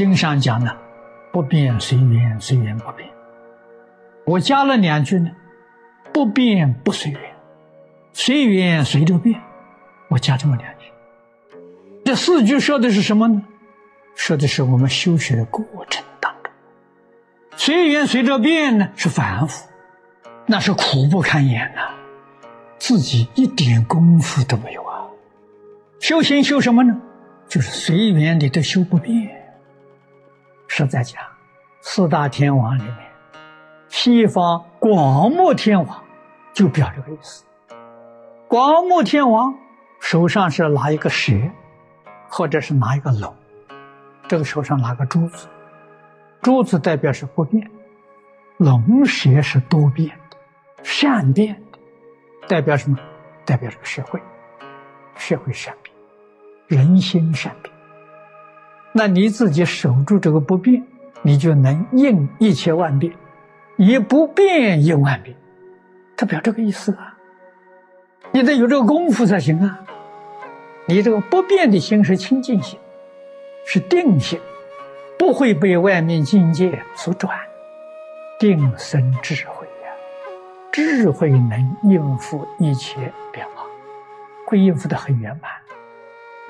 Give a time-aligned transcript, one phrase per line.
[0.00, 0.74] 经上讲的，
[1.30, 3.06] 不变随缘，随缘不变。
[4.24, 5.30] 我加了两句呢，
[6.10, 7.20] 不变不随缘，
[8.14, 9.38] 随缘随着变。
[10.08, 10.86] 我加这么两句。
[12.02, 13.42] 这四句说的是什么呢？
[14.14, 16.50] 说的是我们修学的过程当中，
[17.58, 19.68] 随缘随着变呢，是反复，
[20.46, 21.90] 那是苦不堪言呐，
[22.78, 25.04] 自己一点功夫都没有啊。
[26.00, 26.98] 修行修什么呢？
[27.46, 29.36] 就是随缘你都修不变。
[30.72, 31.20] 实在讲，
[31.80, 32.96] 四大天王里面，
[33.88, 36.00] 西方广目天王
[36.52, 37.44] 就表这个意思。
[38.46, 39.52] 广目天王
[39.98, 41.34] 手上是拿一个蛇，
[42.28, 43.34] 或者是拿一个龙。
[44.28, 45.48] 这个手上拿个珠子，
[46.40, 47.68] 珠子代表是不变，
[48.56, 50.36] 龙蛇是多变的、
[50.84, 51.78] 善变的，
[52.46, 52.96] 代表什么？
[53.44, 54.20] 代表这个社会，
[55.16, 57.74] 社会善变，人心善变。
[58.92, 60.82] 那你自己守住这个不变，
[61.22, 63.12] 你就能应一切万变，
[63.76, 65.36] 以不变应万变，
[66.16, 67.16] 代表这个意思啊。
[68.32, 69.80] 你得有这个功夫才行啊。
[70.86, 72.78] 你这个不变的心是清净心。
[73.66, 74.40] 是定性，
[75.18, 77.38] 不会被外面境界所转，
[78.38, 79.92] 定生智慧呀，
[80.72, 83.64] 智慧能应付一切变化，
[84.46, 85.50] 会应付的很圆满，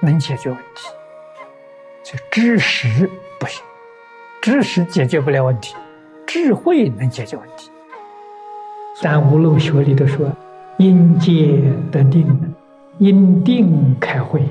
[0.00, 0.88] 能解决问题。
[2.02, 3.62] 就知识不行，
[4.40, 5.74] 知识解决不了问题，
[6.26, 7.70] 智慧能解决问题。
[9.02, 10.30] 但无漏学里头说，
[10.78, 12.26] 因戒得定，
[12.98, 14.42] 因定开慧。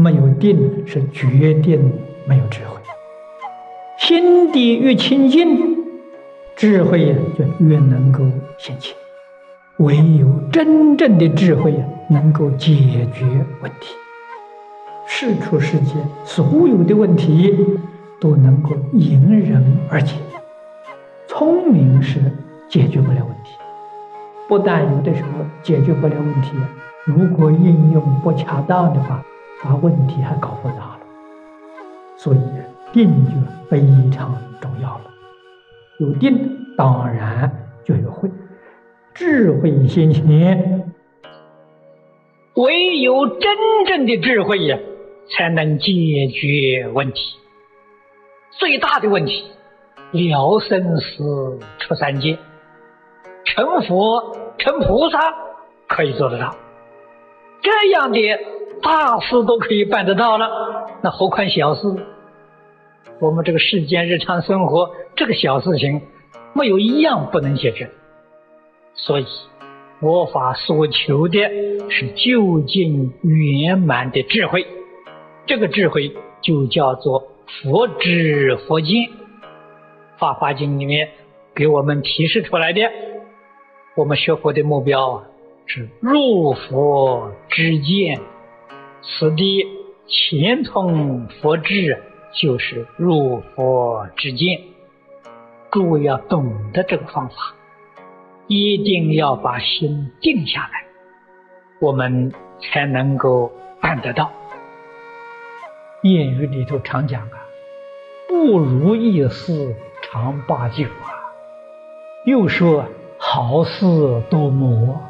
[0.00, 1.92] 没有定是决定
[2.24, 2.80] 没有智慧，
[3.98, 5.76] 心地越清净，
[6.54, 8.20] 智慧呀就越能够
[8.58, 8.96] 显现前。
[9.78, 12.76] 唯有真正的智慧呀，能够解
[13.12, 13.24] 决
[13.60, 13.92] 问题。
[15.10, 17.56] 事出世间所有的问题
[18.20, 20.14] 都能够迎刃而解。
[21.26, 22.20] 聪明是
[22.68, 23.56] 解决不了问题，
[24.46, 25.28] 不但有的时候
[25.62, 26.52] 解决不了问题，
[27.04, 29.24] 如果应用不恰当的话。
[29.60, 31.00] 把问题还搞复杂了，
[32.16, 32.38] 所以
[32.92, 33.32] 定就
[33.68, 35.10] 非常重要了。
[35.98, 37.50] 有定，当然
[37.84, 38.30] 就有慧，
[39.12, 40.84] 智慧先行，
[42.54, 44.78] 唯有真正的智慧呀，
[45.30, 45.92] 才能解
[46.28, 47.36] 决问题。
[48.50, 49.44] 最大的问题，
[50.12, 52.38] 了生死出三界，
[53.44, 55.18] 成佛成菩萨
[55.86, 56.56] 可以做得到，
[57.62, 58.18] 这样的。
[58.80, 60.48] 大事都可以办得到了，
[61.02, 61.82] 那何况小事？
[63.20, 66.00] 我们这个世间日常生活这个小事情，
[66.54, 67.90] 没有一样不能解决。
[68.94, 69.26] 所以，
[69.98, 71.40] 佛法所求的
[71.90, 74.64] 是究竟圆满的智慧，
[75.48, 77.26] 这个智慧就叫做
[77.62, 78.96] 佛知佛见。
[80.18, 81.08] 《法华经》里面
[81.54, 82.82] 给我们提示出来的，
[83.96, 85.24] 我们学佛的目标
[85.64, 88.20] 是入佛之见。
[89.00, 89.66] 此地
[90.06, 92.02] 前通佛智，
[92.38, 94.60] 就是入佛之见。
[95.72, 97.34] 诸位要懂得这个方法，
[98.48, 100.84] 一定要把心定下来，
[101.80, 102.30] 我们
[102.60, 104.30] 才能够办得到。
[106.02, 107.46] 谚语里头常讲啊
[108.28, 111.34] ，“不如意事常八九啊”，
[112.24, 112.86] 又说
[113.18, 113.84] “好事
[114.30, 115.00] 多磨”，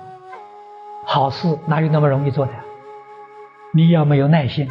[1.04, 2.52] 好事哪有那么容易做的？
[3.74, 4.70] 你要没有耐心，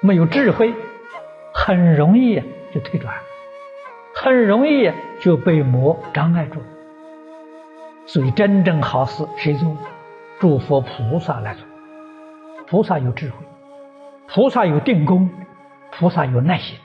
[0.00, 0.72] 没有智慧，
[1.52, 2.42] 很容易
[2.72, 3.14] 就退转，
[4.14, 4.90] 很容易
[5.20, 6.62] 就被魔障碍住。
[8.06, 9.76] 所以真正好事谁做？
[10.40, 11.66] 诸佛菩萨来做。
[12.66, 13.36] 菩萨有智慧，
[14.28, 15.28] 菩萨有定功，
[15.92, 16.76] 菩萨有耐心，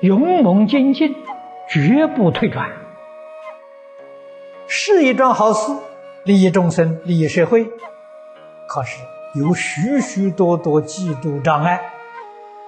[0.00, 1.14] 勇猛精进，
[1.68, 2.70] 绝不退转。
[4.66, 5.72] 是一桩好事，
[6.24, 7.64] 利益众生，利益社会。
[8.68, 8.98] 可是。
[9.34, 11.80] 有许许多多嫉妒障碍，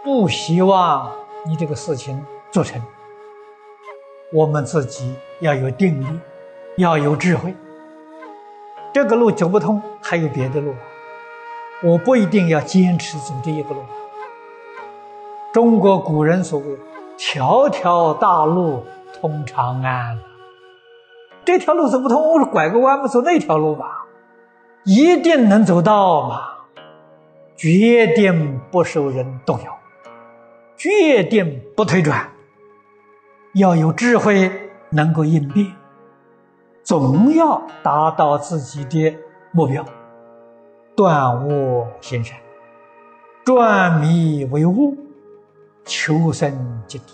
[0.03, 1.13] 不希望
[1.45, 2.81] 你这个事情做成。
[4.33, 6.07] 我们自己要有定力，
[6.79, 7.55] 要有智慧。
[8.95, 10.75] 这个路走不通，还有别的路。
[11.83, 13.85] 我不一定要坚持走这一个路。
[15.55, 16.67] 中国古人所谓
[17.17, 20.19] “条条大路通长安”，
[21.47, 24.05] 这条路走不通，我说拐个弯子走那条路吧，
[24.83, 26.41] 一定能走到嘛。
[27.55, 29.79] 决定不受人动摇，
[30.77, 32.33] 决定不推转，
[33.55, 34.51] 要有智慧，
[34.91, 35.71] 能够应变，
[36.83, 39.17] 总要达到自己的
[39.53, 39.85] 目标，
[40.97, 42.37] 断恶行善，
[43.45, 44.97] 转迷为悟，
[45.85, 47.05] 求生极地，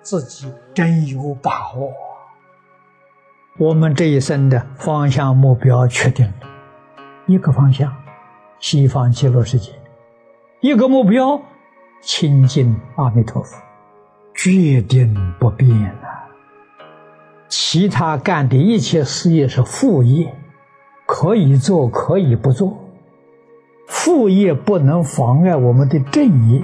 [0.00, 1.92] 自己真有把握。
[3.58, 6.32] 我们这一生的方向目标确定了，
[7.26, 7.94] 一个方向，
[8.58, 9.72] 西方极乐世界；
[10.60, 11.40] 一个目标，
[12.00, 13.60] 亲近阿弥陀佛，
[14.34, 15.70] 决定不变
[16.02, 16.24] 啊！
[17.48, 20.34] 其他干的一切事业是副业，
[21.04, 22.78] 可以做，可以不做。
[23.86, 26.62] 副业不能妨碍我们的正业，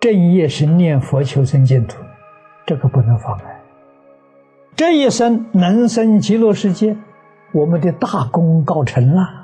[0.00, 2.02] 正业是念佛求生净土，
[2.64, 3.60] 这个不能妨碍。
[4.74, 6.96] 这一生能生极乐世界，
[7.52, 9.39] 我们的大功告成了。